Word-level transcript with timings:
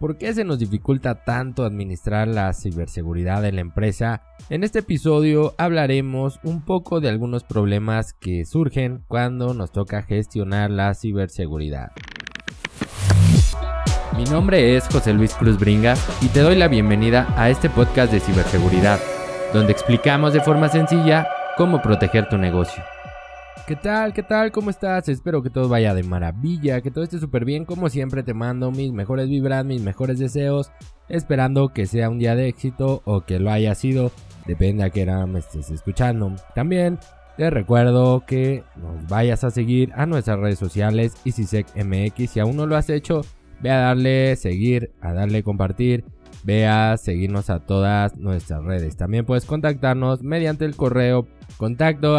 ¿Por 0.00 0.16
qué 0.16 0.32
se 0.32 0.44
nos 0.44 0.58
dificulta 0.58 1.24
tanto 1.26 1.62
administrar 1.62 2.26
la 2.26 2.54
ciberseguridad 2.54 3.44
en 3.44 3.56
la 3.56 3.60
empresa? 3.60 4.22
En 4.48 4.64
este 4.64 4.78
episodio 4.78 5.54
hablaremos 5.58 6.40
un 6.42 6.64
poco 6.64 7.02
de 7.02 7.10
algunos 7.10 7.44
problemas 7.44 8.14
que 8.14 8.46
surgen 8.46 9.04
cuando 9.08 9.52
nos 9.52 9.72
toca 9.72 10.00
gestionar 10.00 10.70
la 10.70 10.94
ciberseguridad. 10.94 11.92
Mi 14.16 14.24
nombre 14.24 14.74
es 14.74 14.88
José 14.88 15.12
Luis 15.12 15.34
Cruz 15.34 15.58
Bringas 15.58 16.02
y 16.22 16.28
te 16.28 16.40
doy 16.40 16.56
la 16.56 16.68
bienvenida 16.68 17.34
a 17.36 17.50
este 17.50 17.68
podcast 17.68 18.10
de 18.10 18.20
ciberseguridad, 18.20 18.98
donde 19.52 19.72
explicamos 19.72 20.32
de 20.32 20.40
forma 20.40 20.70
sencilla 20.70 21.28
cómo 21.58 21.82
proteger 21.82 22.26
tu 22.26 22.38
negocio. 22.38 22.82
¿Qué 23.70 23.76
tal? 23.76 24.12
¿Qué 24.12 24.24
tal? 24.24 24.50
¿Cómo 24.50 24.68
estás? 24.70 25.08
Espero 25.08 25.44
que 25.44 25.48
todo 25.48 25.68
vaya 25.68 25.94
de 25.94 26.02
maravilla, 26.02 26.80
que 26.80 26.90
todo 26.90 27.04
esté 27.04 27.20
súper 27.20 27.44
bien. 27.44 27.64
Como 27.64 27.88
siempre 27.88 28.24
te 28.24 28.34
mando 28.34 28.72
mis 28.72 28.90
mejores 28.92 29.28
vibras, 29.28 29.64
mis 29.64 29.80
mejores 29.80 30.18
deseos, 30.18 30.72
esperando 31.08 31.68
que 31.68 31.86
sea 31.86 32.10
un 32.10 32.18
día 32.18 32.34
de 32.34 32.48
éxito 32.48 33.00
o 33.04 33.20
que 33.20 33.38
lo 33.38 33.48
haya 33.48 33.76
sido, 33.76 34.10
depende 34.44 34.82
a 34.82 34.90
qué 34.90 35.04
hora 35.04 35.24
me 35.26 35.38
estés 35.38 35.70
escuchando. 35.70 36.34
También 36.52 36.98
te 37.36 37.48
recuerdo 37.48 38.24
que 38.26 38.64
nos 38.74 39.06
vayas 39.06 39.44
a 39.44 39.52
seguir 39.52 39.92
a 39.94 40.04
nuestras 40.04 40.40
redes 40.40 40.58
sociales 40.58 41.14
MX. 41.24 42.28
Si 42.28 42.40
aún 42.40 42.56
no 42.56 42.66
lo 42.66 42.74
has 42.74 42.90
hecho, 42.90 43.20
ve 43.60 43.70
a 43.70 43.78
darle 43.78 44.34
seguir, 44.34 44.90
a 45.00 45.12
darle 45.12 45.44
compartir 45.44 46.04
ve 46.44 46.66
a 46.66 46.96
seguirnos 46.96 47.50
a 47.50 47.60
todas 47.60 48.16
nuestras 48.16 48.64
redes. 48.64 48.96
También 48.96 49.24
puedes 49.24 49.44
contactarnos 49.44 50.22
mediante 50.22 50.64
el 50.64 50.76
correo 50.76 51.26
contacto 51.56 52.18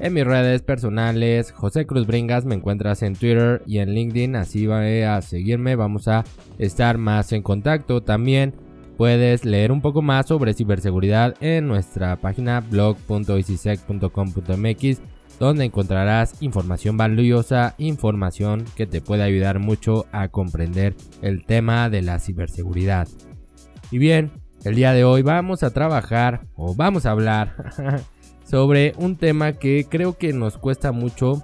En 0.00 0.12
mis 0.12 0.24
redes 0.24 0.62
personales, 0.62 1.52
José 1.52 1.86
Cruz 1.86 2.04
Bringas, 2.06 2.44
me 2.44 2.56
encuentras 2.56 3.02
en 3.02 3.14
Twitter 3.14 3.62
y 3.66 3.78
en 3.78 3.94
LinkedIn, 3.94 4.34
así 4.34 4.66
va 4.66 5.16
a 5.16 5.22
seguirme, 5.22 5.76
vamos 5.76 6.08
a 6.08 6.24
estar 6.58 6.98
más 6.98 7.30
en 7.32 7.42
contacto. 7.42 8.00
También 8.00 8.54
puedes 8.96 9.44
leer 9.44 9.70
un 9.70 9.80
poco 9.80 10.02
más 10.02 10.26
sobre 10.26 10.54
ciberseguridad 10.54 11.36
en 11.40 11.68
nuestra 11.68 12.16
página 12.16 12.58
blog.icisec.com.mx 12.60 15.13
donde 15.38 15.64
encontrarás 15.64 16.42
información 16.42 16.96
valiosa, 16.96 17.74
información 17.78 18.64
que 18.76 18.86
te 18.86 19.00
puede 19.00 19.22
ayudar 19.22 19.58
mucho 19.58 20.06
a 20.12 20.28
comprender 20.28 20.94
el 21.22 21.44
tema 21.44 21.90
de 21.90 22.02
la 22.02 22.18
ciberseguridad. 22.18 23.08
Y 23.90 23.98
bien, 23.98 24.30
el 24.64 24.74
día 24.74 24.92
de 24.92 25.04
hoy 25.04 25.22
vamos 25.22 25.62
a 25.62 25.72
trabajar 25.72 26.46
o 26.56 26.74
vamos 26.74 27.06
a 27.06 27.10
hablar 27.10 27.54
sobre 28.44 28.94
un 28.96 29.16
tema 29.16 29.52
que 29.54 29.86
creo 29.88 30.16
que 30.16 30.32
nos 30.32 30.56
cuesta 30.56 30.92
mucho 30.92 31.42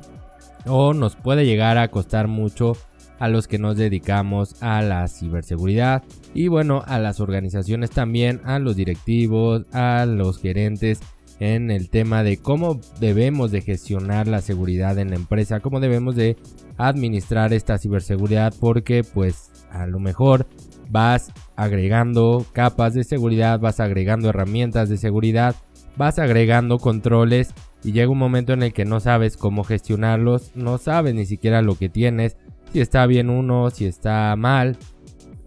o 0.66 0.94
nos 0.94 1.16
puede 1.16 1.44
llegar 1.44 1.78
a 1.78 1.88
costar 1.88 2.28
mucho 2.28 2.76
a 3.18 3.28
los 3.28 3.46
que 3.46 3.58
nos 3.58 3.76
dedicamos 3.76 4.62
a 4.62 4.80
la 4.80 5.06
ciberseguridad 5.06 6.02
y 6.32 6.48
bueno, 6.48 6.82
a 6.86 6.98
las 6.98 7.20
organizaciones 7.20 7.90
también, 7.90 8.40
a 8.44 8.58
los 8.58 8.76
directivos, 8.76 9.66
a 9.72 10.06
los 10.06 10.40
gerentes 10.40 11.00
en 11.40 11.70
el 11.70 11.88
tema 11.88 12.22
de 12.22 12.36
cómo 12.36 12.80
debemos 13.00 13.50
de 13.50 13.62
gestionar 13.62 14.28
la 14.28 14.42
seguridad 14.42 14.98
en 14.98 15.10
la 15.10 15.16
empresa, 15.16 15.60
cómo 15.60 15.80
debemos 15.80 16.14
de 16.14 16.36
administrar 16.76 17.52
esta 17.54 17.78
ciberseguridad 17.78 18.54
porque 18.60 19.02
pues 19.02 19.50
a 19.70 19.86
lo 19.86 19.98
mejor 19.98 20.46
vas 20.90 21.32
agregando 21.56 22.44
capas 22.52 22.94
de 22.94 23.04
seguridad, 23.04 23.58
vas 23.58 23.80
agregando 23.80 24.28
herramientas 24.28 24.90
de 24.90 24.98
seguridad, 24.98 25.56
vas 25.96 26.18
agregando 26.18 26.78
controles 26.78 27.54
y 27.82 27.92
llega 27.92 28.10
un 28.10 28.18
momento 28.18 28.52
en 28.52 28.62
el 28.62 28.74
que 28.74 28.84
no 28.84 29.00
sabes 29.00 29.38
cómo 29.38 29.64
gestionarlos, 29.64 30.52
no 30.54 30.76
sabes 30.76 31.14
ni 31.14 31.24
siquiera 31.24 31.62
lo 31.62 31.74
que 31.76 31.88
tienes, 31.88 32.36
si 32.70 32.80
está 32.80 33.06
bien 33.06 33.30
uno, 33.30 33.70
si 33.70 33.86
está 33.86 34.36
mal, 34.36 34.76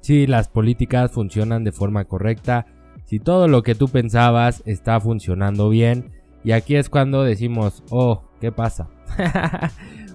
si 0.01 0.25
las 0.25 0.47
políticas 0.47 1.11
funcionan 1.11 1.63
de 1.63 1.71
forma 1.71 2.05
correcta, 2.05 2.65
si 3.13 3.19
todo 3.19 3.47
lo 3.47 3.61
que 3.61 3.75
tú 3.75 3.89
pensabas 3.89 4.63
está 4.65 4.99
funcionando 4.99 5.69
bien. 5.69 6.09
Y 6.43 6.51
aquí 6.51 6.75
es 6.77 6.89
cuando 6.89 7.21
decimos, 7.21 7.83
oh, 7.91 8.23
¿qué 8.41 8.51
pasa? 8.51 8.89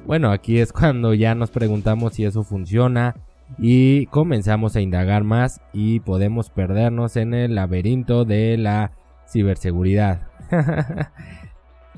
bueno, 0.04 0.32
aquí 0.32 0.58
es 0.58 0.72
cuando 0.72 1.14
ya 1.14 1.36
nos 1.36 1.52
preguntamos 1.52 2.14
si 2.14 2.24
eso 2.24 2.42
funciona 2.42 3.14
y 3.56 4.06
comenzamos 4.06 4.74
a 4.74 4.80
indagar 4.80 5.22
más 5.22 5.60
y 5.72 6.00
podemos 6.00 6.50
perdernos 6.50 7.16
en 7.16 7.34
el 7.34 7.54
laberinto 7.54 8.24
de 8.24 8.58
la 8.58 8.90
ciberseguridad. 9.28 10.26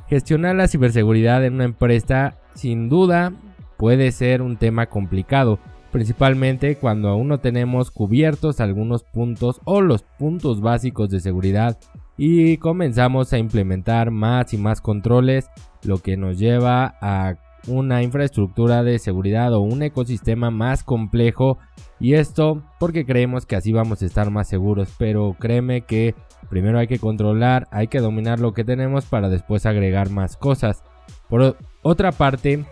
Gestionar 0.06 0.54
la 0.54 0.68
ciberseguridad 0.68 1.46
en 1.46 1.54
una 1.54 1.64
empresa 1.64 2.34
sin 2.52 2.90
duda 2.90 3.32
puede 3.78 4.12
ser 4.12 4.42
un 4.42 4.58
tema 4.58 4.84
complicado 4.84 5.60
principalmente 5.90 6.76
cuando 6.76 7.08
aún 7.08 7.28
no 7.28 7.38
tenemos 7.38 7.90
cubiertos 7.90 8.60
algunos 8.60 9.02
puntos 9.02 9.60
o 9.64 9.80
los 9.80 10.02
puntos 10.02 10.60
básicos 10.60 11.10
de 11.10 11.20
seguridad 11.20 11.78
y 12.16 12.58
comenzamos 12.58 13.32
a 13.32 13.38
implementar 13.38 14.10
más 14.10 14.52
y 14.52 14.58
más 14.58 14.80
controles, 14.80 15.48
lo 15.82 15.98
que 15.98 16.16
nos 16.16 16.38
lleva 16.38 16.96
a 17.00 17.36
una 17.66 18.02
infraestructura 18.02 18.82
de 18.82 18.98
seguridad 18.98 19.52
o 19.54 19.60
un 19.60 19.82
ecosistema 19.82 20.50
más 20.50 20.82
complejo 20.82 21.58
y 21.98 22.14
esto 22.14 22.62
porque 22.78 23.04
creemos 23.04 23.46
que 23.46 23.56
así 23.56 23.72
vamos 23.72 24.02
a 24.02 24.06
estar 24.06 24.30
más 24.30 24.48
seguros, 24.48 24.94
pero 24.98 25.36
créeme 25.38 25.82
que 25.82 26.14
primero 26.48 26.78
hay 26.78 26.86
que 26.86 26.98
controlar, 26.98 27.68
hay 27.70 27.88
que 27.88 28.00
dominar 28.00 28.40
lo 28.40 28.54
que 28.54 28.64
tenemos 28.64 29.06
para 29.06 29.28
después 29.28 29.66
agregar 29.66 30.10
más 30.10 30.36
cosas. 30.36 30.82
Por 31.28 31.56
otra 31.82 32.12
parte, 32.12 32.64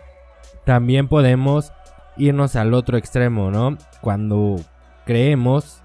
también 0.65 1.09
podemos 1.09 1.73
irnos 2.19 2.57
al 2.57 2.75
otro 2.75 2.99
extremo, 2.99 3.51
¿no? 3.51 3.79
Cuando 4.01 4.57
creemos 5.07 5.83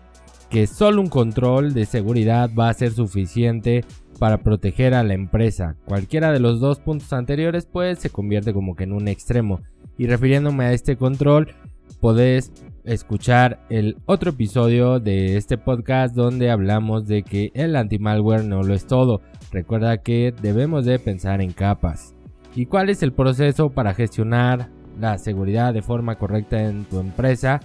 que 0.50 0.68
solo 0.68 1.02
un 1.02 1.08
control 1.08 1.74
de 1.74 1.86
seguridad 1.86 2.50
va 2.58 2.70
a 2.70 2.74
ser 2.74 2.92
suficiente 2.92 3.84
para 4.20 4.44
proteger 4.44 4.94
a 4.94 5.04
la 5.04 5.14
empresa. 5.14 5.76
Cualquiera 5.86 6.32
de 6.32 6.40
los 6.40 6.60
dos 6.60 6.80
puntos 6.80 7.12
anteriores 7.14 7.66
pues 7.66 8.00
se 8.00 8.10
convierte 8.10 8.54
como 8.54 8.76
que 8.76 8.84
en 8.84 8.94
un 8.94 9.08
extremo. 9.08 9.62
Y 9.98 10.08
refiriéndome 10.08 10.66
a 10.66 10.74
este 10.74 10.96
control, 10.96 11.56
podés 12.00 12.52
escuchar 12.84 13.66
el 13.70 13.98
otro 14.06 14.32
episodio 14.32 15.00
de 15.00 15.38
este 15.38 15.58
podcast 15.58 16.16
donde 16.16 16.52
hablamos 16.52 17.08
de 17.08 17.24
que 17.24 17.52
el 17.54 17.76
anti-malware 17.76 18.44
no 18.44 18.62
lo 18.64 18.74
es 18.74 18.86
todo. 18.86 19.22
Recuerda 19.52 19.98
que 19.98 20.34
debemos 20.42 20.86
de 20.86 21.00
pensar 21.00 21.42
en 21.42 21.52
capas. 21.52 22.14
¿Y 22.56 22.66
cuál 22.66 22.90
es 22.90 23.02
el 23.04 23.14
proceso 23.14 23.70
para 23.70 23.94
gestionar 23.94 24.70
la 25.00 25.18
seguridad 25.18 25.74
de 25.74 25.82
forma 25.82 26.16
correcta 26.16 26.62
en 26.64 26.86
tu 26.86 27.00
empresa, 27.00 27.60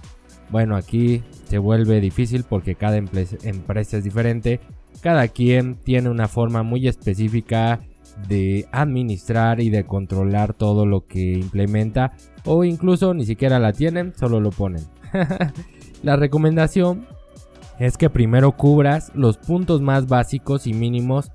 bueno, 0.50 0.76
aquí 0.76 1.22
se 1.44 1.58
vuelve 1.58 2.00
difícil 2.00 2.44
porque 2.44 2.74
cada 2.74 2.96
empresa 2.96 3.96
es 3.96 4.04
diferente. 4.04 4.60
Cada 5.02 5.28
quien 5.28 5.76
tiene 5.76 6.08
una 6.08 6.26
forma 6.26 6.62
muy 6.62 6.88
específica 6.88 7.80
de 8.26 8.66
administrar 8.72 9.60
y 9.60 9.70
de 9.70 9.84
controlar 9.84 10.54
todo 10.54 10.86
lo 10.86 11.06
que 11.06 11.34
implementa 11.34 12.12
o 12.44 12.64
incluso 12.64 13.14
ni 13.14 13.24
siquiera 13.26 13.58
la 13.58 13.72
tienen, 13.72 14.14
solo 14.16 14.40
lo 14.40 14.50
ponen. 14.50 14.82
la 16.02 16.16
recomendación 16.16 17.06
es 17.78 17.96
que 17.96 18.10
primero 18.10 18.52
cubras 18.52 19.12
los 19.14 19.36
puntos 19.36 19.80
más 19.80 20.08
básicos 20.08 20.66
y 20.66 20.72
mínimos 20.72 21.30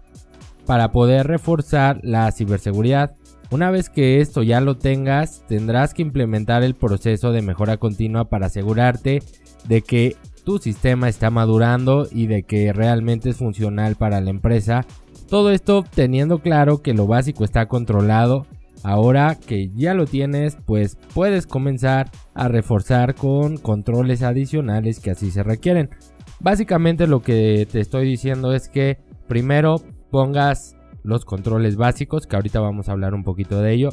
para 0.65 0.91
poder 0.91 1.27
reforzar 1.27 1.99
la 2.03 2.31
ciberseguridad. 2.31 3.15
Una 3.53 3.69
vez 3.69 3.91
que 3.91 4.19
esto 4.19 4.41
ya 4.41 4.61
lo 4.61 4.77
tengas, 4.77 5.45
tendrás 5.47 5.93
que 5.93 6.01
implementar 6.01 6.63
el 6.63 6.73
proceso 6.73 7.31
de 7.31 7.43
mejora 7.43 7.77
continua 7.77 8.27
para 8.27 8.47
asegurarte 8.47 9.21
de 9.67 9.83
que 9.83 10.15
tu 10.43 10.57
sistema 10.57 11.07
está 11.07 11.29
madurando 11.29 12.07
y 12.11 12.25
de 12.25 12.41
que 12.41 12.73
realmente 12.73 13.29
es 13.29 13.37
funcional 13.37 13.95
para 13.95 14.21
la 14.21 14.31
empresa. 14.31 14.87
Todo 15.29 15.51
esto 15.51 15.85
teniendo 15.93 16.39
claro 16.39 16.81
que 16.81 16.95
lo 16.95 17.05
básico 17.05 17.43
está 17.43 17.67
controlado. 17.67 18.47
Ahora 18.81 19.35
que 19.35 19.69
ya 19.75 19.93
lo 19.93 20.07
tienes, 20.07 20.57
pues 20.65 20.97
puedes 21.13 21.45
comenzar 21.45 22.09
a 22.33 22.47
reforzar 22.47 23.13
con 23.13 23.57
controles 23.57 24.23
adicionales 24.23 24.99
que 24.99 25.11
así 25.11 25.29
se 25.29 25.43
requieren. 25.43 25.91
Básicamente 26.39 27.05
lo 27.05 27.21
que 27.21 27.67
te 27.71 27.81
estoy 27.81 28.07
diciendo 28.07 28.51
es 28.51 28.67
que 28.67 28.97
primero 29.27 29.75
pongas 30.09 30.75
los 31.03 31.25
controles 31.25 31.75
básicos, 31.75 32.25
que 32.25 32.35
ahorita 32.35 32.59
vamos 32.59 32.89
a 32.89 32.93
hablar 32.93 33.13
un 33.13 33.23
poquito 33.23 33.61
de 33.61 33.73
ello, 33.73 33.89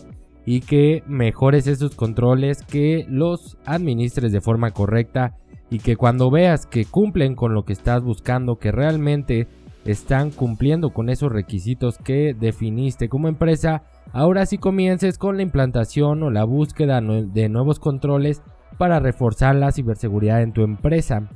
y 0.47 0.61
que 0.61 1.03
mejores 1.07 1.67
esos 1.67 1.95
controles, 1.95 2.63
que 2.63 3.05
los 3.09 3.59
administres 3.67 4.33
de 4.33 4.41
forma 4.41 4.71
correcta 4.71 5.37
y 5.71 5.79
que 5.79 5.97
cuando 5.97 6.31
veas 6.31 6.67
que 6.67 6.85
cumplen 6.85 7.35
con 7.35 7.55
lo 7.55 7.65
que 7.65 7.73
estás 7.73 8.03
buscando, 8.03 8.57
que 8.57 8.73
realmente 8.73 9.47
están 9.85 10.31
cumpliendo 10.31 10.91
con 10.91 11.09
esos 11.09 11.33
requisitos 11.33 11.99
que 11.99 12.35
definiste 12.39 13.09
como 13.09 13.29
empresa, 13.29 13.85
ahora 14.13 14.47
sí 14.47 14.59
comiences 14.59 15.19
con 15.19 15.37
la 15.37 15.43
implantación 15.43 16.23
o 16.23 16.31
la 16.31 16.45
búsqueda 16.45 17.01
de 17.01 17.49
nuevos 17.49 17.79
controles 17.79 18.43
para 18.79 18.99
reforzar 18.99 19.55
la 19.55 19.73
ciberseguridad 19.73 20.43
en 20.43 20.53
tu 20.53 20.63
empresa. 20.63 21.29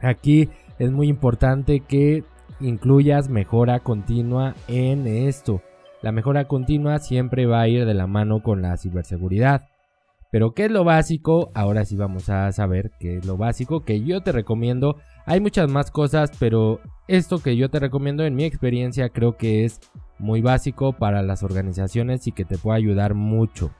Aquí 0.00 0.48
es 0.78 0.90
muy 0.90 1.08
importante 1.08 1.80
que 1.80 2.24
incluyas 2.60 3.28
mejora 3.28 3.80
continua 3.80 4.54
en 4.68 5.06
esto. 5.06 5.62
La 6.02 6.12
mejora 6.12 6.46
continua 6.46 6.98
siempre 6.98 7.46
va 7.46 7.60
a 7.60 7.68
ir 7.68 7.84
de 7.84 7.94
la 7.94 8.06
mano 8.06 8.42
con 8.42 8.62
la 8.62 8.76
ciberseguridad. 8.76 9.68
Pero 10.30 10.52
¿qué 10.52 10.66
es 10.66 10.70
lo 10.70 10.84
básico? 10.84 11.50
Ahora 11.54 11.84
sí 11.84 11.96
vamos 11.96 12.28
a 12.28 12.52
saber 12.52 12.92
qué 13.00 13.16
es 13.16 13.26
lo 13.26 13.36
básico 13.36 13.84
que 13.84 14.04
yo 14.04 14.20
te 14.20 14.30
recomiendo. 14.30 14.96
Hay 15.24 15.40
muchas 15.40 15.70
más 15.70 15.90
cosas, 15.90 16.30
pero 16.38 16.80
esto 17.06 17.38
que 17.38 17.56
yo 17.56 17.70
te 17.70 17.80
recomiendo 17.80 18.24
en 18.24 18.34
mi 18.34 18.44
experiencia 18.44 19.08
creo 19.08 19.36
que 19.36 19.64
es 19.64 19.80
muy 20.18 20.42
básico 20.42 20.92
para 20.92 21.22
las 21.22 21.42
organizaciones 21.42 22.26
y 22.26 22.32
que 22.32 22.44
te 22.44 22.58
puede 22.58 22.76
ayudar 22.78 23.14
mucho. 23.14 23.70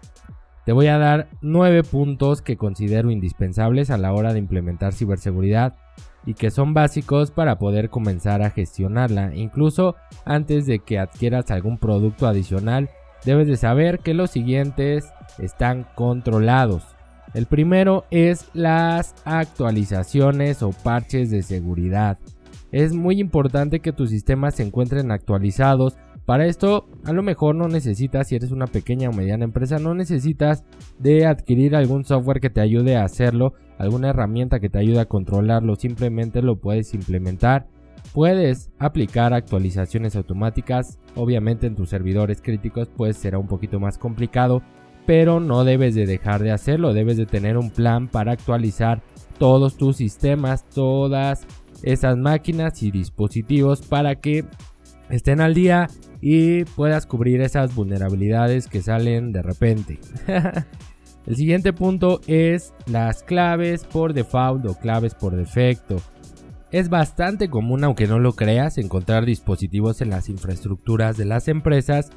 Te 0.64 0.72
voy 0.72 0.86
a 0.88 0.98
dar 0.98 1.28
9 1.42 1.82
puntos 1.82 2.42
que 2.42 2.56
considero 2.56 3.10
indispensables 3.10 3.90
a 3.90 3.98
la 3.98 4.12
hora 4.12 4.32
de 4.32 4.38
implementar 4.38 4.92
ciberseguridad 4.92 5.76
y 6.26 6.34
que 6.34 6.50
son 6.50 6.74
básicos 6.74 7.30
para 7.30 7.58
poder 7.58 7.90
comenzar 7.90 8.42
a 8.42 8.50
gestionarla. 8.50 9.34
Incluso 9.34 9.96
antes 10.24 10.66
de 10.66 10.78
que 10.80 10.98
adquieras 10.98 11.50
algún 11.50 11.78
producto 11.78 12.26
adicional, 12.26 12.90
debes 13.24 13.46
de 13.48 13.56
saber 13.56 14.00
que 14.00 14.14
los 14.14 14.30
siguientes 14.30 15.08
están 15.38 15.86
controlados. 15.94 16.84
El 17.34 17.46
primero 17.46 18.04
es 18.10 18.48
las 18.54 19.14
actualizaciones 19.24 20.62
o 20.62 20.70
parches 20.70 21.30
de 21.30 21.42
seguridad. 21.42 22.18
Es 22.70 22.92
muy 22.92 23.20
importante 23.20 23.80
que 23.80 23.92
tus 23.92 24.10
sistemas 24.10 24.54
se 24.56 24.62
encuentren 24.62 25.10
actualizados. 25.10 25.96
Para 26.28 26.44
esto, 26.44 26.86
a 27.06 27.14
lo 27.14 27.22
mejor 27.22 27.54
no 27.54 27.68
necesitas, 27.68 28.28
si 28.28 28.36
eres 28.36 28.50
una 28.50 28.66
pequeña 28.66 29.08
o 29.08 29.14
mediana 29.14 29.46
empresa, 29.46 29.78
no 29.78 29.94
necesitas 29.94 30.62
de 30.98 31.24
adquirir 31.24 31.74
algún 31.74 32.04
software 32.04 32.38
que 32.38 32.50
te 32.50 32.60
ayude 32.60 32.96
a 32.96 33.04
hacerlo, 33.04 33.54
alguna 33.78 34.10
herramienta 34.10 34.60
que 34.60 34.68
te 34.68 34.78
ayude 34.78 35.00
a 35.00 35.06
controlarlo, 35.06 35.74
simplemente 35.76 36.42
lo 36.42 36.56
puedes 36.56 36.92
implementar. 36.92 37.66
Puedes 38.12 38.70
aplicar 38.78 39.32
actualizaciones 39.32 40.16
automáticas, 40.16 40.98
obviamente 41.16 41.66
en 41.66 41.76
tus 41.76 41.88
servidores 41.88 42.42
críticos 42.42 42.90
pues 42.94 43.16
será 43.16 43.38
un 43.38 43.48
poquito 43.48 43.80
más 43.80 43.96
complicado, 43.96 44.60
pero 45.06 45.40
no 45.40 45.64
debes 45.64 45.94
de 45.94 46.04
dejar 46.04 46.42
de 46.42 46.52
hacerlo, 46.52 46.92
debes 46.92 47.16
de 47.16 47.24
tener 47.24 47.56
un 47.56 47.70
plan 47.70 48.06
para 48.06 48.32
actualizar 48.32 49.00
todos 49.38 49.78
tus 49.78 49.96
sistemas, 49.96 50.68
todas 50.68 51.46
esas 51.82 52.18
máquinas 52.18 52.82
y 52.82 52.90
dispositivos 52.90 53.80
para 53.80 54.16
que 54.16 54.44
estén 55.10 55.40
al 55.40 55.54
día 55.54 55.88
y 56.20 56.64
puedas 56.64 57.06
cubrir 57.06 57.40
esas 57.40 57.74
vulnerabilidades 57.74 58.66
que 58.66 58.82
salen 58.82 59.32
de 59.32 59.42
repente. 59.42 60.00
El 61.26 61.36
siguiente 61.36 61.74
punto 61.74 62.20
es 62.26 62.72
las 62.86 63.22
claves 63.22 63.84
por 63.84 64.14
default 64.14 64.64
o 64.66 64.74
claves 64.74 65.14
por 65.14 65.36
defecto. 65.36 65.96
Es 66.70 66.88
bastante 66.88 67.50
común, 67.50 67.84
aunque 67.84 68.06
no 68.06 68.18
lo 68.18 68.32
creas, 68.32 68.78
encontrar 68.78 69.26
dispositivos 69.26 70.00
en 70.00 70.10
las 70.10 70.28
infraestructuras 70.28 71.16
de 71.16 71.26
las 71.26 71.48
empresas 71.48 72.10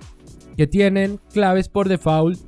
que 0.55 0.67
tienen 0.67 1.19
claves 1.33 1.67
por 1.67 1.89
default 1.89 2.39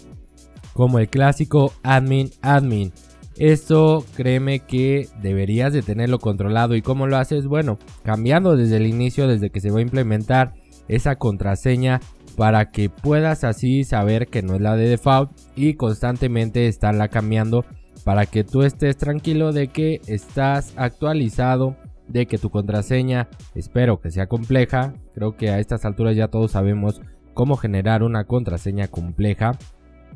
como 0.74 1.00
el 1.00 1.10
clásico 1.10 1.74
admin 1.84 2.30
admin. 2.42 2.92
Esto 3.38 4.06
créeme 4.16 4.60
que 4.60 5.08
deberías 5.22 5.74
de 5.74 5.82
tenerlo 5.82 6.20
controlado 6.20 6.76
y 6.76 6.82
cómo 6.82 7.08
lo 7.08 7.18
haces, 7.18 7.48
bueno, 7.48 7.80
cambiando 8.04 8.56
desde 8.56 8.78
el 8.78 8.86
inicio, 8.86 9.28
desde 9.28 9.50
que 9.50 9.60
se 9.60 9.72
va 9.72 9.80
a 9.80 9.84
implementar 9.84 10.54
esa 10.88 11.16
contraseña 11.16 12.00
para 12.38 12.72
que 12.72 12.90
puedas 12.90 13.44
así 13.44 13.84
saber 13.84 14.28
que 14.28 14.42
no 14.42 14.56
es 14.56 14.62
la 14.62 14.76
de 14.76 14.90
default 14.90 15.32
y 15.56 15.76
constantemente 15.76 16.68
estarla 16.68 17.08
cambiando 17.08 17.66
para 18.04 18.26
que 18.26 18.44
tú 18.44 18.64
estés 18.64 18.98
tranquilo 18.98 19.52
de 19.52 19.68
que 19.68 20.02
estás 20.08 20.74
actualizado, 20.76 21.78
de 22.08 22.26
que 22.26 22.38
tu 22.38 22.50
contraseña 22.50 23.30
espero 23.56 24.00
que 24.00 24.12
sea 24.12 24.28
compleja. 24.28 24.94
Creo 25.14 25.38
que 25.38 25.50
a 25.50 25.60
estas 25.60 25.86
alturas 25.86 26.16
ya 26.16 26.28
todos 26.28 26.52
sabemos 26.52 27.02
cómo 27.34 27.56
generar 27.56 28.04
una 28.04 28.26
contraseña 28.26 28.88
compleja. 28.88 29.58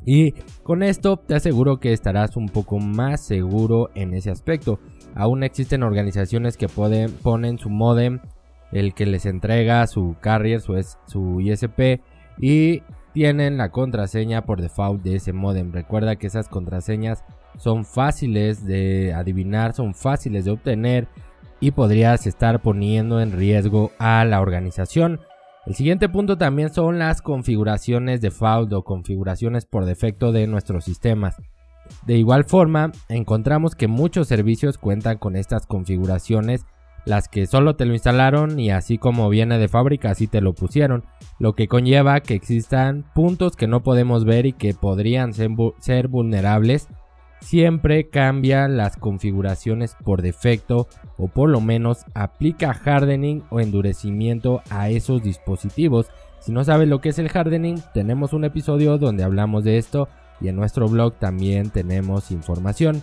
Y 0.10 0.32
con 0.64 0.84
esto 0.84 1.18
te 1.18 1.36
aseguro 1.36 1.82
que 1.82 1.92
estarás 1.92 2.38
un 2.38 2.48
poco 2.48 2.80
más 2.80 3.28
seguro 3.28 3.90
en 3.94 4.14
ese 4.14 4.32
aspecto. 4.32 4.80
Aún 5.16 5.44
existen 5.44 5.84
organizaciones 5.84 6.56
que 6.56 6.70
ponen 6.70 7.58
su 7.60 7.70
modem 7.70 8.22
el 8.72 8.94
que 8.94 9.06
les 9.06 9.26
entrega 9.26 9.86
su 9.86 10.16
carrier, 10.22 10.62
su, 10.62 10.82
su 11.08 11.42
ISP 11.42 12.02
y 12.40 12.84
tienen 13.14 13.58
la 13.58 13.70
contraseña 13.70 14.46
por 14.46 14.62
default 14.62 15.04
de 15.04 15.18
ese 15.18 15.34
modem. 15.34 15.74
Recuerda 15.74 16.16
que 16.16 16.28
esas 16.28 16.48
contraseñas 16.48 17.26
son 17.58 17.84
fáciles 17.84 18.66
de 18.66 19.14
adivinar, 19.14 19.74
son 19.74 19.94
fáciles 19.94 20.46
de 20.46 20.52
obtener 20.52 21.10
y 21.60 21.72
podrías 21.72 22.28
estar 22.28 22.62
poniendo 22.62 23.20
en 23.20 23.34
riesgo 23.34 23.92
a 24.00 24.24
la 24.24 24.40
organización. 24.40 25.20
El 25.68 25.76
siguiente 25.76 26.08
punto 26.08 26.38
también 26.38 26.74
son 26.74 26.98
las 26.98 27.22
configuraciones 27.22 28.22
default 28.22 28.72
o 28.72 28.84
configuraciones 28.84 29.66
por 29.66 29.84
defecto 29.84 30.32
de 30.32 30.48
nuestros 30.48 30.86
sistemas. 30.86 31.36
De 32.06 32.18
igual 32.18 32.46
forma, 32.46 32.94
encontramos 33.10 33.76
que 33.76 33.90
muchos 33.90 34.30
servicios 34.30 34.78
cuentan 34.78 35.18
con 35.18 35.36
estas 35.36 35.66
configuraciones 35.68 36.66
las 37.04 37.28
que 37.28 37.48
solo 37.48 37.76
te 37.76 37.86
lo 37.86 37.94
instalaron 37.94 38.60
y 38.60 38.70
así 38.70 38.98
como 38.98 39.28
viene 39.30 39.58
de 39.58 39.68
fábrica 39.68 40.12
así 40.12 40.28
te 40.28 40.40
lo 40.40 40.54
pusieron, 40.54 41.04
lo 41.38 41.54
que 41.54 41.68
conlleva 41.68 42.22
que 42.22 42.34
existan 42.34 43.06
puntos 43.14 43.58
que 43.58 43.68
no 43.68 43.84
podemos 43.84 44.24
ver 44.24 44.46
y 44.46 44.54
que 44.54 44.74
podrían 44.74 45.34
ser, 45.34 46.08
vulnerables. 46.08 46.88
Siempre 47.42 48.10
cambia 48.10 48.68
las 48.68 48.98
configuraciones 48.98 49.96
por 50.04 50.22
defecto 50.22 50.88
o 51.18 51.28
por 51.28 51.50
lo 51.50 51.62
menos 51.62 52.00
aplica 52.14 52.72
hardening 52.72 53.44
o 53.50 53.60
endurecimiento 53.60 54.62
a 54.70 54.90
esos 54.90 55.24
dispositivos. 55.24 56.08
Si 56.40 56.52
no 56.52 56.64
sabes 56.64 56.88
lo 56.88 57.00
que 57.00 57.10
es 57.10 57.20
el 57.20 57.30
hardening, 57.34 57.82
tenemos 57.94 58.34
un 58.34 58.44
episodio 58.44 58.98
donde 58.98 59.24
hablamos 59.24 59.64
de 59.64 59.78
esto 59.78 60.10
y 60.42 60.50
en 60.50 60.56
nuestro 60.56 60.88
blog 60.88 61.16
también 61.20 61.70
tenemos 61.70 62.32
información. 62.32 63.02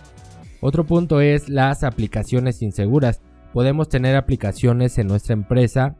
Otro 0.61 0.85
punto 0.85 1.21
es 1.21 1.49
las 1.49 1.83
aplicaciones 1.83 2.61
inseguras 2.61 3.21
podemos 3.55 3.87
tener 3.87 4.17
aplicaciones 4.17 4.97
en 4.97 5.07
nuestra 5.07 5.31
empresa 5.31 5.95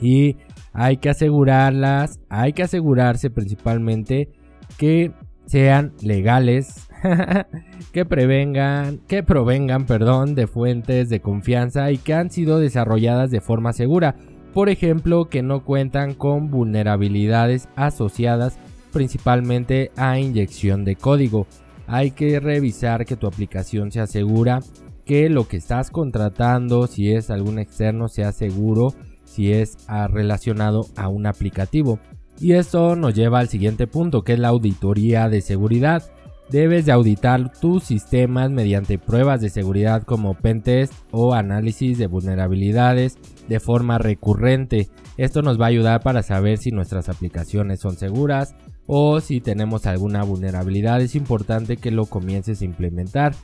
y 0.00 0.38
hay 0.72 0.96
que 0.96 1.10
asegurarlas, 1.10 2.20
hay 2.30 2.54
que 2.54 2.62
asegurarse 2.62 3.28
principalmente 3.28 4.30
que 4.78 5.12
sean 5.44 5.92
legales, 6.00 6.85
que 7.92 8.04
prevengan, 8.04 8.98
que 9.06 9.22
provengan, 9.22 9.86
perdón, 9.86 10.34
de 10.34 10.46
fuentes 10.46 11.08
de 11.08 11.20
confianza 11.20 11.90
y 11.90 11.98
que 11.98 12.14
han 12.14 12.30
sido 12.30 12.58
desarrolladas 12.58 13.30
de 13.30 13.40
forma 13.40 13.72
segura. 13.72 14.16
Por 14.52 14.68
ejemplo, 14.68 15.28
que 15.28 15.42
no 15.42 15.64
cuentan 15.64 16.14
con 16.14 16.50
vulnerabilidades 16.50 17.68
asociadas 17.76 18.58
principalmente 18.92 19.90
a 19.96 20.18
inyección 20.18 20.84
de 20.84 20.96
código. 20.96 21.46
Hay 21.86 22.12
que 22.12 22.40
revisar 22.40 23.04
que 23.04 23.16
tu 23.16 23.26
aplicación 23.26 23.92
sea 23.92 24.06
segura 24.06 24.60
que 25.04 25.28
lo 25.28 25.46
que 25.46 25.56
estás 25.56 25.90
contratando, 25.90 26.86
si 26.88 27.12
es 27.12 27.30
algún 27.30 27.58
externo, 27.58 28.08
sea 28.08 28.32
seguro, 28.32 28.92
si 29.24 29.52
es 29.52 29.78
relacionado 30.10 30.86
a 30.96 31.08
un 31.08 31.26
aplicativo. 31.26 32.00
Y 32.40 32.52
esto 32.52 32.96
nos 32.96 33.14
lleva 33.14 33.38
al 33.38 33.48
siguiente 33.48 33.86
punto, 33.86 34.22
que 34.22 34.32
es 34.32 34.38
la 34.38 34.48
auditoría 34.48 35.28
de 35.28 35.40
seguridad. 35.42 36.02
Debes 36.50 36.86
de 36.86 36.92
auditar 36.92 37.50
tus 37.60 37.82
sistemas 37.82 38.52
mediante 38.52 38.98
pruebas 38.98 39.40
de 39.40 39.50
seguridad 39.50 40.04
como 40.04 40.34
pentest 40.34 40.92
o 41.10 41.34
análisis 41.34 41.98
de 41.98 42.06
vulnerabilidades 42.06 43.18
de 43.48 43.58
forma 43.58 43.98
recurrente. 43.98 44.88
Esto 45.16 45.42
nos 45.42 45.60
va 45.60 45.64
a 45.64 45.68
ayudar 45.68 46.02
para 46.02 46.22
saber 46.22 46.58
si 46.58 46.70
nuestras 46.70 47.08
aplicaciones 47.08 47.80
son 47.80 47.96
seguras 47.96 48.54
o 48.86 49.20
si 49.20 49.40
tenemos 49.40 49.86
alguna 49.86 50.22
vulnerabilidad. 50.22 51.00
Es 51.00 51.16
importante 51.16 51.78
que 51.78 51.90
lo 51.90 52.06
comiences 52.06 52.62
a 52.62 52.64
implementar. 52.64 53.34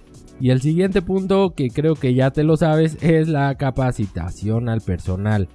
Y 0.41 0.51
el 0.51 0.61
siguiente 0.61 1.03
punto 1.03 1.55
que 1.57 1.71
creo 1.71 1.95
que 1.95 2.15
ya 2.15 2.31
te 2.31 2.45
lo 2.45 2.57
sabes 2.57 2.99
es 3.01 3.27
la 3.27 3.53
capacitación 3.57 4.69
al 4.69 4.81
personal. 4.81 5.49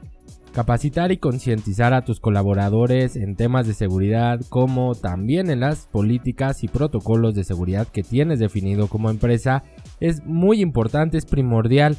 Capacitar 0.54 1.12
y 1.12 1.18
concientizar 1.18 1.94
a 1.94 2.04
tus 2.04 2.20
colaboradores 2.20 3.16
en 3.16 3.36
temas 3.36 3.68
de 3.68 3.74
seguridad 3.74 4.42
como 4.50 4.96
también 4.96 5.50
en 5.51 5.60
las 5.60 5.88
políticas 5.88 6.63
y 6.63 6.68
protocolos 6.68 7.36
de 7.36 7.44
seguridad 7.44 7.88
que 7.88 8.01
tienes 8.01 8.39
definido 8.39 8.88
como 8.88 9.12
empresa 9.12 9.63
es 10.00 10.24
muy 10.25 10.62
importante, 10.62 11.18
es 11.18 11.25
primordial 11.25 11.96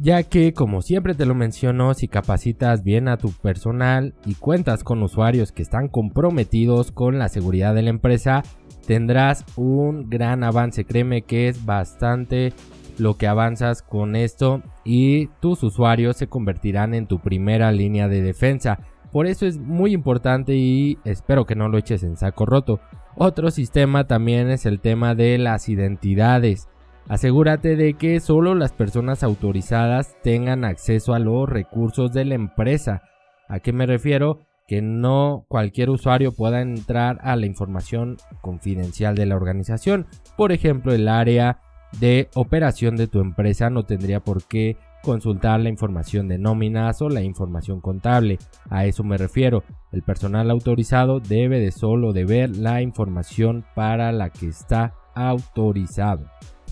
ya 0.00 0.22
que 0.22 0.52
como 0.52 0.80
siempre 0.80 1.14
te 1.14 1.26
lo 1.26 1.34
menciono, 1.34 1.92
si 1.94 2.06
capacitas 2.06 2.84
bien 2.84 3.08
a 3.08 3.16
tu 3.16 3.32
personal 3.32 4.14
y 4.24 4.34
cuentas 4.34 4.84
con 4.84 5.02
usuarios 5.02 5.50
que 5.50 5.62
están 5.62 5.88
comprometidos 5.88 6.92
con 6.92 7.18
la 7.18 7.28
seguridad 7.28 7.74
de 7.74 7.82
la 7.82 7.90
empresa, 7.90 8.42
tendrás 8.86 9.44
un 9.56 10.08
gran 10.08 10.44
avance. 10.44 10.84
Créeme 10.84 11.22
que 11.22 11.48
es 11.48 11.64
bastante 11.64 12.52
lo 12.98 13.16
que 13.16 13.26
avanzas 13.26 13.82
con 13.82 14.16
esto 14.16 14.62
y 14.84 15.28
tus 15.40 15.62
usuarios 15.62 16.16
se 16.16 16.28
convertirán 16.28 16.94
en 16.94 17.06
tu 17.06 17.20
primera 17.20 17.72
línea 17.72 18.08
de 18.08 18.22
defensa. 18.22 18.80
Por 19.12 19.26
eso 19.26 19.46
es 19.46 19.58
muy 19.58 19.92
importante 19.92 20.54
y 20.54 20.98
espero 21.04 21.46
que 21.46 21.54
no 21.54 21.68
lo 21.68 21.78
eches 21.78 22.02
en 22.02 22.16
saco 22.16 22.46
roto. 22.46 22.80
Otro 23.16 23.50
sistema 23.50 24.06
también 24.06 24.50
es 24.50 24.66
el 24.66 24.80
tema 24.80 25.14
de 25.14 25.38
las 25.38 25.68
identidades. 25.68 26.68
Asegúrate 27.08 27.76
de 27.76 27.94
que 27.94 28.20
solo 28.20 28.54
las 28.54 28.72
personas 28.72 29.22
autorizadas 29.22 30.16
tengan 30.22 30.64
acceso 30.64 31.14
a 31.14 31.18
los 31.18 31.48
recursos 31.48 32.12
de 32.12 32.26
la 32.26 32.34
empresa. 32.34 33.02
¿A 33.48 33.60
qué 33.60 33.72
me 33.72 33.86
refiero? 33.86 34.40
que 34.68 34.82
no 34.82 35.46
cualquier 35.48 35.88
usuario 35.88 36.32
pueda 36.32 36.60
entrar 36.60 37.18
a 37.22 37.34
la 37.36 37.46
información 37.46 38.18
confidencial 38.42 39.16
de 39.16 39.24
la 39.24 39.34
organización. 39.34 40.06
Por 40.36 40.52
ejemplo, 40.52 40.92
el 40.92 41.08
área 41.08 41.62
de 42.00 42.28
operación 42.34 42.96
de 42.96 43.08
tu 43.08 43.20
empresa 43.20 43.70
no 43.70 43.84
tendría 43.84 44.20
por 44.20 44.44
qué 44.44 44.76
consultar 45.02 45.60
la 45.60 45.68
información 45.68 46.28
de 46.28 46.38
nóminas 46.38 47.00
o 47.02 47.08
la 47.08 47.22
información 47.22 47.80
contable. 47.80 48.38
A 48.68 48.84
eso 48.84 49.04
me 49.04 49.16
refiero. 49.16 49.62
El 49.92 50.02
personal 50.02 50.50
autorizado 50.50 51.20
debe 51.20 51.60
de 51.60 51.70
solo 51.70 52.12
de 52.12 52.24
ver 52.24 52.56
la 52.56 52.82
información 52.82 53.64
para 53.74 54.12
la 54.12 54.30
que 54.30 54.48
está 54.48 54.94
autorizado. 55.14 56.26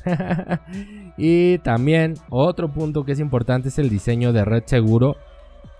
y 1.16 1.58
también 1.58 2.14
otro 2.30 2.72
punto 2.72 3.04
que 3.04 3.12
es 3.12 3.20
importante 3.20 3.68
es 3.68 3.78
el 3.78 3.88
diseño 3.88 4.32
de 4.32 4.44
red 4.44 4.62
seguro. 4.66 5.16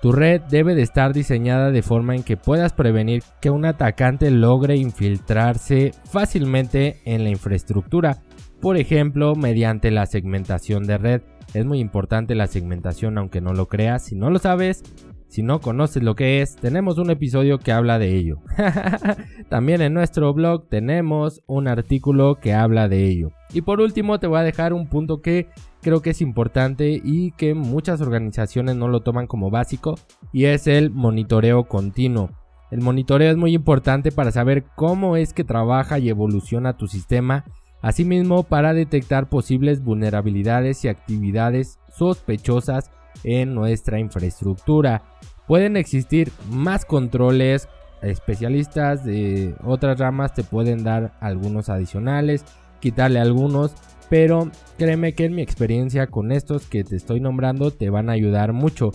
Tu 0.03 0.13
red 0.13 0.43
debe 0.43 0.75
de 0.75 0.83
estar 0.83 1.13
diseñada 1.13 1.71
de 1.71 1.83
forma 1.83 2.15
en 2.15 2.23
que 2.23 2.37
puedas 2.37 2.73
prevenir 2.73 3.23
que 3.41 3.51
un 3.51 3.65
atacante 3.65 4.31
logre 4.31 4.77
infiltrarse 4.77 5.93
fácilmente 6.05 7.01
en 7.05 7.25
la 7.25 7.31
infraestructura, 7.31 8.23
por 8.61 8.77
ejemplo 8.77 9.35
mediante 9.35 9.91
la 9.91 10.07
segmentación 10.07 10.85
de 10.85 10.99
red. 10.99 11.23
Es 11.55 11.65
muy 11.65 11.79
importante 11.81 12.35
la 12.35 12.47
segmentación 12.47 13.19
aunque 13.19 13.41
no 13.41 13.53
lo 13.53 13.67
creas, 13.69 14.05
si 14.05 14.17
no 14.17 14.31
lo 14.31 14.39
sabes, 14.39 14.83
si 15.29 15.43
no 15.43 15.61
conoces 15.61 16.03
lo 16.03 16.15
que 16.15 16.41
es, 16.41 16.57
tenemos 16.57 16.99
un 16.99 17.11
episodio 17.11 17.59
que 17.59 17.73
habla 17.73 17.99
de 17.99 18.17
ello. 18.17 18.39
También 19.49 19.83
en 19.83 19.93
nuestro 19.93 20.33
blog 20.33 20.69
tenemos 20.69 21.43
un 21.47 21.69
artículo 21.69 22.39
que 22.41 22.55
habla 22.55 22.89
de 22.89 23.07
ello. 23.07 23.33
Y 23.53 23.63
por 23.63 23.81
último 23.81 24.19
te 24.19 24.29
voy 24.29 24.39
a 24.39 24.45
dejar 24.45 24.73
un 24.73 24.89
punto 24.89 25.21
que 25.21 25.49
creo 25.83 26.01
que 26.01 26.11
es 26.11 26.21
importante 26.21 27.01
y 27.03 27.33
que 27.33 27.55
muchas 27.55 28.01
organizaciones 28.01 28.77
no 28.77 28.89
lo 28.89 29.01
toman 29.01 29.27
como 29.27 29.51
básico 29.51 29.97
y 30.33 30.45
es 30.47 30.67
el 30.67 30.91
monitoreo 30.91 31.65
continuo. 31.65 32.31
El 32.71 32.81
monitoreo 32.81 33.31
es 33.31 33.37
muy 33.37 33.55
importante 33.55 34.11
para 34.13 34.33
saber 34.33 34.65
cómo 34.75 35.17
es 35.17 35.33
que 35.33 35.45
trabaja 35.45 35.99
y 35.99 36.09
evoluciona 36.09 36.77
tu 36.77 36.89
sistema, 36.89 37.45
asimismo 37.87 38.43
para 38.43 38.75
detectar 38.75 39.29
posibles 39.29 39.81
vulnerabilidades 39.81 40.85
y 40.85 40.89
actividades 40.89 41.79
sospechosas 41.97 42.91
en 43.23 43.55
nuestra 43.55 44.01
infraestructura. 44.01 45.05
Pueden 45.47 45.77
existir 45.77 46.33
más 46.51 46.85
controles, 46.85 47.69
especialistas 48.03 49.05
de 49.05 49.55
otras 49.63 50.01
ramas 50.01 50.35
te 50.35 50.43
pueden 50.43 50.83
dar 50.83 51.13
algunos 51.21 51.69
adicionales, 51.69 52.45
quitarle 52.81 53.21
algunos, 53.21 53.73
pero 54.11 54.51
créeme 54.79 55.15
que 55.15 55.27
en 55.27 55.37
mi 55.37 55.43
experiencia 55.43 56.09
con 56.09 56.33
estos 56.33 56.67
que 56.67 56.83
te 56.83 56.97
estoy 56.97 57.21
nombrando 57.21 57.71
te 57.71 57.89
van 57.89 58.11
a 58.11 58.15
ayudar 58.15 58.53
mucho. 58.53 58.91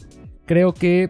Creo 0.46 0.74
que 0.74 1.10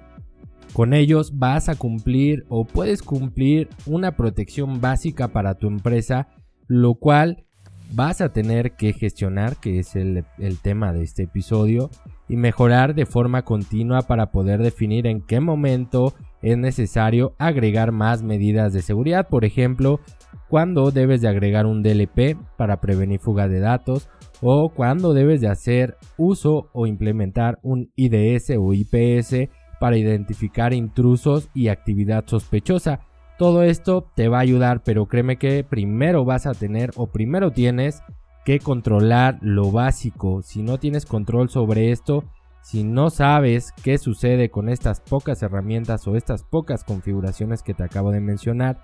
con 0.74 0.94
ellos 0.94 1.40
vas 1.40 1.68
a 1.68 1.76
cumplir 1.76 2.46
o 2.48 2.64
puedes 2.64 3.02
cumplir 3.02 3.70
una 3.88 4.16
protección 4.16 4.82
básica 4.82 5.30
para 5.30 5.56
tu 5.56 5.68
empresa, 5.68 6.28
lo 6.68 6.94
cual 6.94 7.48
vas 7.94 8.22
a 8.22 8.32
tener 8.32 8.74
que 8.74 8.94
gestionar, 8.94 9.58
que 9.58 9.80
es 9.80 9.96
el, 9.96 10.26
tema 10.62 10.94
de 10.94 11.04
este 11.04 11.24
episodio, 11.24 11.90
y 12.28 12.38
mejorar 12.38 12.96
de 12.96 13.06
forma 13.06 13.44
continua 13.44 14.04
para 14.04 14.32
poder 14.32 14.62
definir 14.62 15.08
en 15.08 15.22
qué 15.22 15.40
momento 15.40 16.14
es 16.42 16.58
necesario 16.58 17.36
agregar 17.38 17.92
más 17.92 18.24
medidas 18.24 18.74
de 18.74 18.82
seguridad. 18.82 19.28
Por 19.28 19.46
ejemplo, 19.46 20.00
cuando 20.48 20.92
debes 20.92 21.22
de 21.22 21.28
agregar 21.28 21.66
un 21.66 21.84
DLP 21.84 22.38
para 22.58 22.80
prevenir 22.80 23.20
fuga 23.20 23.48
de 23.48 23.60
datos 23.60 24.10
o 24.42 24.70
cuando 24.70 25.14
debes 25.14 25.42
de 25.42 25.50
hacer 25.50 25.98
uso 26.18 26.70
o 26.74 26.88
implementar 26.88 27.60
un 27.62 27.92
IDS 27.96 28.52
o 28.58 28.74
IPS 28.74 29.50
para 29.80 29.98
identificar 29.98 30.74
intrusos 30.74 31.50
y 31.54 31.68
actividad 31.68 32.26
sospechosa. 32.28 33.02
Todo 33.42 33.64
esto 33.64 34.08
te 34.14 34.28
va 34.28 34.38
a 34.38 34.42
ayudar, 34.42 34.84
pero 34.84 35.08
créeme 35.08 35.38
que 35.38 35.64
primero 35.64 36.24
vas 36.26 36.46
a 36.46 36.54
tener 36.54 36.92
o 36.96 37.08
primero 37.08 37.50
tienes 37.50 38.04
que 38.46 38.60
controlar 38.60 39.40
lo 39.42 39.72
básico. 39.72 40.44
Si 40.44 40.62
no 40.62 40.78
tienes 40.78 41.08
control 41.08 41.50
sobre 41.50 41.92
esto, 41.92 42.24
si 42.62 42.84
no 42.84 43.10
sabes 43.10 43.74
qué 43.84 43.98
sucede 43.98 44.52
con 44.52 44.70
estas 44.70 45.02
pocas 45.02 45.42
herramientas 45.42 46.08
o 46.08 46.16
estas 46.16 46.44
pocas 46.44 46.84
configuraciones 46.84 47.64
que 47.64 47.74
te 47.74 47.82
acabo 47.82 48.12
de 48.12 48.20
mencionar, 48.20 48.78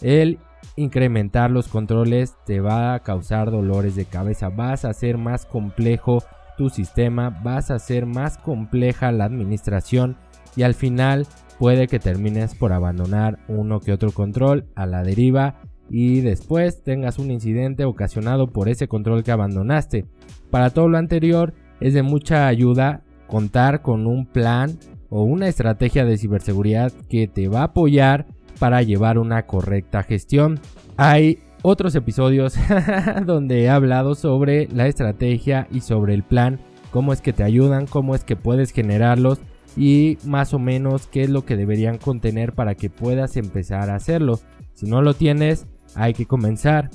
el 0.00 0.38
incrementar 0.76 1.50
los 1.50 1.66
controles 1.66 2.36
te 2.46 2.60
va 2.60 2.94
a 2.94 3.00
causar 3.00 3.50
dolores 3.50 3.96
de 3.96 4.04
cabeza. 4.04 4.50
Vas 4.50 4.84
a 4.84 4.90
hacer 4.90 5.18
más 5.18 5.46
complejo 5.46 6.22
tu 6.56 6.70
sistema, 6.70 7.30
vas 7.42 7.72
a 7.72 7.74
hacer 7.74 8.06
más 8.06 8.38
compleja 8.38 9.10
la 9.10 9.24
administración 9.24 10.16
y 10.54 10.62
al 10.62 10.74
final 10.74 11.26
puede 11.58 11.86
que 11.86 11.98
termines 11.98 12.54
por 12.54 12.72
abandonar 12.72 13.38
uno 13.48 13.80
que 13.80 13.92
otro 13.92 14.12
control 14.12 14.66
a 14.74 14.86
la 14.86 15.02
deriva 15.02 15.60
y 15.88 16.20
después 16.20 16.82
tengas 16.82 17.18
un 17.18 17.30
incidente 17.30 17.84
ocasionado 17.84 18.48
por 18.48 18.68
ese 18.68 18.88
control 18.88 19.22
que 19.22 19.32
abandonaste. 19.32 20.04
Para 20.50 20.70
todo 20.70 20.88
lo 20.88 20.98
anterior 20.98 21.54
es 21.80 21.94
de 21.94 22.02
mucha 22.02 22.46
ayuda 22.46 23.02
contar 23.26 23.82
con 23.82 24.06
un 24.06 24.26
plan 24.26 24.78
o 25.08 25.22
una 25.22 25.48
estrategia 25.48 26.04
de 26.04 26.18
ciberseguridad 26.18 26.92
que 27.08 27.28
te 27.28 27.48
va 27.48 27.60
a 27.60 27.64
apoyar 27.64 28.26
para 28.58 28.82
llevar 28.82 29.18
una 29.18 29.46
correcta 29.46 30.02
gestión. 30.02 30.60
Hay 30.96 31.38
otros 31.62 31.94
episodios 31.94 32.56
donde 33.26 33.62
he 33.62 33.68
hablado 33.68 34.14
sobre 34.14 34.68
la 34.68 34.86
estrategia 34.86 35.68
y 35.70 35.80
sobre 35.80 36.14
el 36.14 36.22
plan, 36.22 36.60
cómo 36.90 37.12
es 37.12 37.20
que 37.20 37.32
te 37.32 37.42
ayudan, 37.42 37.86
cómo 37.86 38.14
es 38.14 38.24
que 38.24 38.36
puedes 38.36 38.72
generarlos 38.72 39.40
y 39.76 40.18
más 40.24 40.54
o 40.54 40.58
menos 40.58 41.06
qué 41.06 41.22
es 41.22 41.30
lo 41.30 41.44
que 41.44 41.56
deberían 41.56 41.98
contener 41.98 42.52
para 42.52 42.74
que 42.74 42.90
puedas 42.90 43.36
empezar 43.36 43.90
a 43.90 43.96
hacerlo. 43.96 44.40
Si 44.72 44.86
no 44.86 45.02
lo 45.02 45.14
tienes, 45.14 45.66
hay 45.94 46.14
que 46.14 46.26
comenzar. 46.26 46.90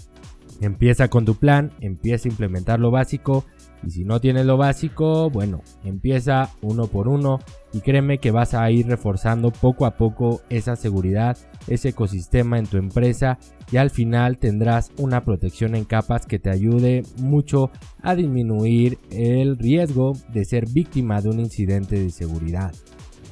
Empieza 0.62 1.08
con 1.08 1.26
tu 1.26 1.36
plan, 1.36 1.72
empieza 1.80 2.28
a 2.28 2.32
implementar 2.32 2.80
lo 2.80 2.92
básico 2.92 3.46
y 3.84 3.92
si 3.92 4.04
no 4.04 4.20
tienes 4.20 4.46
lo 4.46 4.58
básico, 4.58 5.30
bueno, 5.30 5.62
empieza 5.84 6.50
uno 6.62 6.88
por 6.88 7.08
uno 7.08 7.40
y 7.74 7.82
créeme 7.82 8.20
que 8.20 8.32
vas 8.32 8.54
a 8.54 8.70
ir 8.70 8.88
reforzando 8.88 9.52
poco 9.52 9.86
a 9.86 9.96
poco 9.98 10.42
esa 10.50 10.76
seguridad, 10.76 11.38
ese 11.68 11.90
ecosistema 11.90 12.60
en 12.60 12.68
tu 12.68 12.78
empresa 12.78 13.40
y 13.72 13.78
al 13.78 13.90
final 13.90 14.38
tendrás 14.38 14.92
una 14.98 15.24
protección 15.24 15.76
en 15.76 15.86
capas 15.86 16.26
que 16.26 16.40
te 16.40 16.50
ayude 16.50 17.04
mucho 17.18 17.72
a 18.02 18.16
disminuir 18.16 19.00
el 19.10 19.58
riesgo 19.58 20.14
de 20.34 20.46
ser 20.46 20.68
víctima 20.70 21.22
de 21.22 21.30
un 21.30 21.40
incidente 21.40 21.98
de 21.98 22.10
seguridad. 22.10 22.74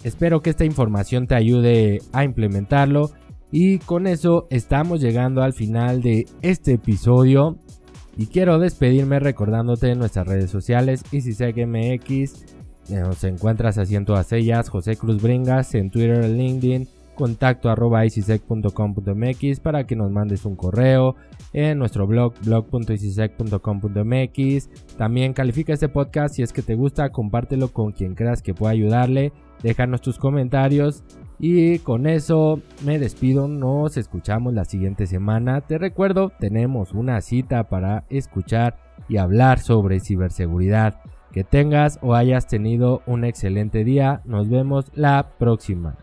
Espero 0.03 0.41
que 0.41 0.49
esta 0.49 0.65
información 0.65 1.27
te 1.27 1.35
ayude 1.35 1.99
a 2.13 2.23
implementarlo 2.23 3.11
y 3.51 3.79
con 3.79 4.07
eso 4.07 4.47
estamos 4.49 5.01
llegando 5.01 5.41
al 5.41 5.53
final 5.53 6.01
de 6.01 6.25
este 6.41 6.73
episodio. 6.73 7.57
Y 8.19 8.27
quiero 8.27 8.59
despedirme 8.59 9.19
recordándote 9.21 9.91
en 9.91 9.99
nuestras 9.99 10.27
redes 10.27 10.51
sociales, 10.51 11.05
EasySecMX, 11.09 12.57
nos 12.89 13.23
encuentras 13.23 13.77
así 13.77 13.95
en 13.95 14.03
todas 14.03 14.33
ellas, 14.33 14.67
José 14.67 14.97
Cruz 14.97 15.21
Bringas, 15.21 15.73
en 15.73 15.89
Twitter, 15.89 16.25
LinkedIn, 16.25 16.89
contacto 17.15 17.69
arroba 17.69 18.03
easysec.com.mx 18.03 19.61
para 19.61 19.87
que 19.87 19.95
nos 19.95 20.11
mandes 20.11 20.43
un 20.43 20.57
correo 20.57 21.15
en 21.53 21.79
nuestro 21.79 22.07
blog 22.07 22.33
blog.easysec.com.mx 22.43 24.69
también 24.97 25.31
califica 25.31 25.71
este 25.71 25.87
podcast 25.87 26.35
si 26.35 26.43
es 26.43 26.51
que 26.51 26.61
te 26.61 26.75
gusta 26.75 27.11
compártelo 27.11 27.71
con 27.73 27.93
quien 27.93 28.15
creas 28.15 28.41
que 28.41 28.53
pueda 28.53 28.71
ayudarle 28.71 29.31
déjanos 29.63 30.01
tus 30.01 30.17
comentarios 30.17 31.05
y 31.39 31.79
con 31.79 32.05
eso 32.05 32.61
me 32.85 32.99
despido, 32.99 33.47
nos 33.47 33.95
escuchamos 33.95 34.53
la 34.53 34.65
siguiente 34.65 35.07
semana. 35.07 35.61
Te 35.61 35.77
recuerdo, 35.77 36.33
tenemos 36.37 36.93
una 36.93 37.21
cita 37.21 37.69
para 37.69 38.03
escuchar 38.09 38.77
y 39.07 39.17
hablar 39.17 39.59
sobre 39.59 40.01
ciberseguridad. 40.01 40.99
Que 41.31 41.43
tengas 41.43 41.99
o 42.01 42.15
hayas 42.15 42.47
tenido 42.47 43.03
un 43.05 43.23
excelente 43.23 43.83
día. 43.83 44.21
Nos 44.25 44.49
vemos 44.49 44.91
la 44.95 45.35
próxima. 45.37 45.95